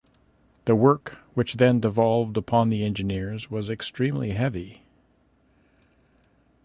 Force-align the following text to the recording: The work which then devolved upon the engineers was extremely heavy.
The 0.65 0.73
work 0.73 1.19
which 1.35 1.57
then 1.57 1.79
devolved 1.79 2.35
upon 2.35 2.69
the 2.69 2.83
engineers 2.83 3.51
was 3.51 3.69
extremely 3.69 4.31
heavy. 4.31 4.81